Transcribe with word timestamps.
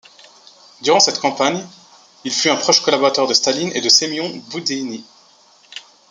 Durant 0.81 0.99
cette 0.99 1.19
campagne, 1.19 1.63
il 2.23 2.31
fut 2.31 2.49
un 2.49 2.55
proche 2.55 2.81
collaborateur 2.81 3.27
de 3.27 3.35
Staline 3.35 3.71
et 3.75 3.81
de 3.81 3.89
Semion 3.89 4.35
Boudienny. 4.49 5.05